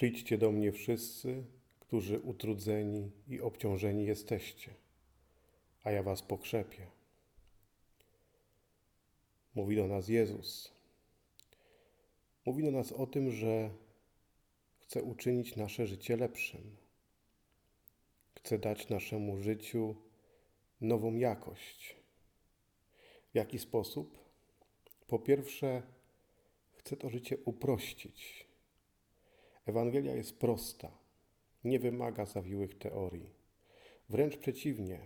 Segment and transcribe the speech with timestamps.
[0.00, 1.44] Przyjdźcie do mnie wszyscy,
[1.80, 4.74] którzy utrudzeni i obciążeni jesteście,
[5.84, 6.86] a ja was pokrzepię.
[9.54, 10.72] Mówi do nas Jezus.
[12.46, 13.70] Mówi do nas o tym, że
[14.78, 16.76] chce uczynić nasze życie lepszym.
[18.34, 19.96] Chce dać naszemu życiu
[20.80, 21.96] nową jakość.
[23.32, 24.18] W jaki sposób?
[25.06, 25.82] Po pierwsze,
[26.72, 28.49] chce to życie uprościć.
[29.70, 30.90] Ewangelia jest prosta,
[31.64, 33.30] nie wymaga zawiłych teorii.
[34.08, 35.00] Wręcz przeciwnie,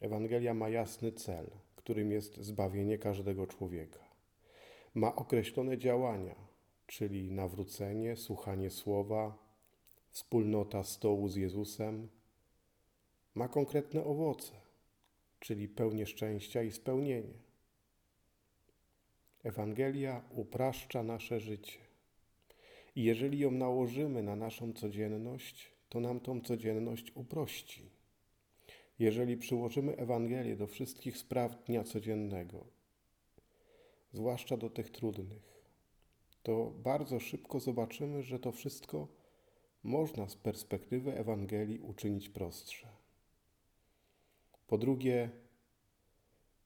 [0.00, 4.04] Ewangelia ma jasny cel, którym jest zbawienie każdego człowieka.
[4.94, 6.34] Ma określone działania,
[6.86, 9.38] czyli nawrócenie, słuchanie słowa,
[10.10, 12.08] wspólnota stołu z Jezusem.
[13.34, 14.52] Ma konkretne owoce,
[15.40, 17.38] czyli pełnię szczęścia i spełnienie.
[19.44, 21.93] Ewangelia upraszcza nasze życie.
[22.96, 27.90] I jeżeli ją nałożymy na naszą codzienność, to nam tą codzienność uprości.
[28.98, 32.66] Jeżeli przyłożymy Ewangelię do wszystkich spraw dnia codziennego,
[34.12, 35.54] zwłaszcza do tych trudnych,
[36.42, 39.08] to bardzo szybko zobaczymy, że to wszystko
[39.82, 42.88] można z perspektywy Ewangelii uczynić prostsze.
[44.66, 45.30] Po drugie,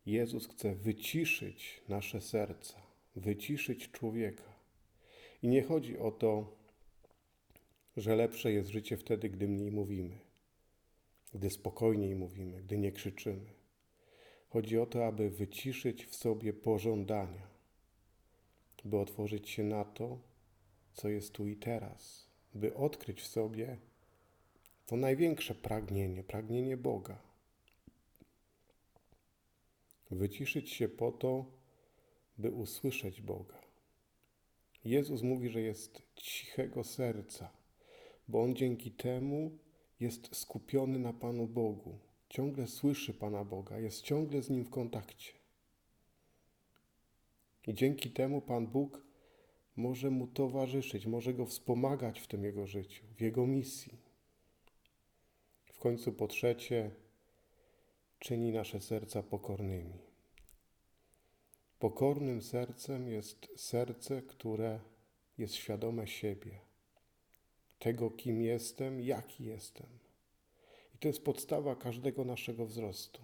[0.06, 2.82] Jezus chce wyciszyć nasze serca,
[3.16, 4.57] wyciszyć człowieka.
[5.42, 6.56] I nie chodzi o to,
[7.96, 10.18] że lepsze jest życie wtedy, gdy mniej mówimy,
[11.34, 13.52] gdy spokojniej mówimy, gdy nie krzyczymy.
[14.48, 17.48] Chodzi o to, aby wyciszyć w sobie pożądania,
[18.84, 20.18] by otworzyć się na to,
[20.94, 23.78] co jest tu i teraz, by odkryć w sobie
[24.86, 27.18] to największe pragnienie, pragnienie Boga.
[30.10, 31.44] Wyciszyć się po to,
[32.38, 33.67] by usłyszeć Boga.
[34.84, 37.50] Jezus mówi, że jest cichego serca,
[38.28, 39.58] bo on dzięki temu
[40.00, 41.98] jest skupiony na Panu Bogu.
[42.28, 45.32] Ciągle słyszy Pana Boga, jest ciągle z nim w kontakcie.
[47.66, 49.02] I dzięki temu Pan Bóg
[49.76, 53.98] może mu towarzyszyć, może go wspomagać w tym jego życiu, w jego misji.
[55.64, 56.90] W końcu po trzecie,
[58.18, 60.07] czyni nasze serca pokornymi.
[61.78, 64.80] Pokornym sercem jest serce, które
[65.38, 66.60] jest świadome siebie,
[67.78, 69.86] tego, kim jestem, jaki jestem.
[70.94, 73.22] I to jest podstawa każdego naszego wzrostu.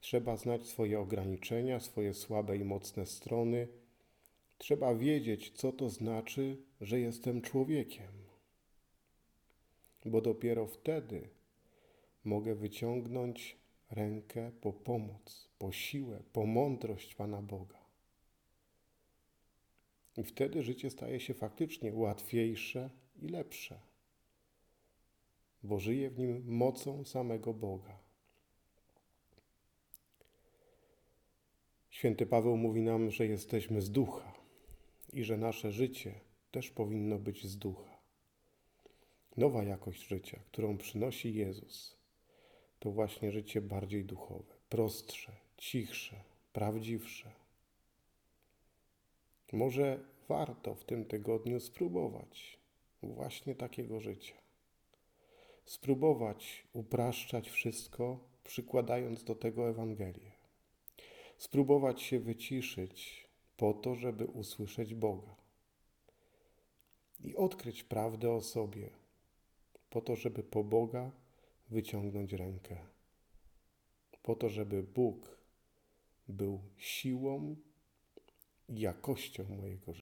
[0.00, 3.68] Trzeba znać swoje ograniczenia, swoje słabe i mocne strony.
[4.58, 8.12] Trzeba wiedzieć, co to znaczy, że jestem człowiekiem.
[10.04, 11.28] Bo dopiero wtedy
[12.24, 13.56] mogę wyciągnąć
[13.90, 17.78] rękę po pomoc, po siłę, po mądrość Pana Boga.
[20.16, 22.90] I wtedy życie staje się faktycznie łatwiejsze
[23.22, 23.80] i lepsze,
[25.62, 27.98] bo żyje w nim mocą samego Boga.
[31.90, 34.32] Święty Paweł mówi nam, że jesteśmy z ducha
[35.12, 36.20] i że nasze życie
[36.50, 38.00] też powinno być z ducha.
[39.36, 41.99] Nowa jakość życia, którą przynosi Jezus,
[42.80, 46.16] to właśnie życie bardziej duchowe, prostsze, cichsze,
[46.52, 47.30] prawdziwsze.
[49.52, 52.58] Może warto w tym tygodniu spróbować
[53.02, 54.34] właśnie takiego życia.
[55.64, 60.32] Spróbować upraszczać wszystko, przykładając do tego Ewangelię.
[61.38, 65.36] Spróbować się wyciszyć po to, żeby usłyszeć Boga.
[67.20, 68.90] I odkryć prawdę o sobie,
[69.90, 71.10] po to, żeby po Boga
[71.70, 72.76] wyciągnąć rękę,
[74.22, 75.38] po to, żeby Bóg
[76.28, 77.56] był siłą
[78.68, 79.98] i jakością mojego życia.